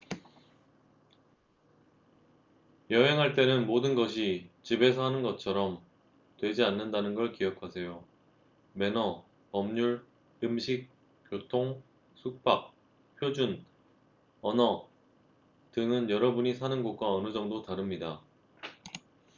"여행할 2.89 3.35
때는 3.35 3.67
모든 3.67 3.93
것이 3.93 4.49
"집에서 4.63 5.03
하는 5.05 5.21
것처럼" 5.21 5.79
되지 6.39 6.63
않는다는 6.63 7.13
걸 7.13 7.33
기억하세요. 7.33 8.03
매너 8.73 9.23
법률 9.51 10.03
음식 10.43 10.89
교통 11.29 11.83
숙박 12.15 12.73
표준 13.19 13.63
언어 14.41 14.89
등은 15.73 16.09
여러분이 16.09 16.55
사는 16.55 16.81
곳과 16.81 17.07
어느 17.13 17.31
정도 17.31 17.61
다릅니다. 17.61 18.23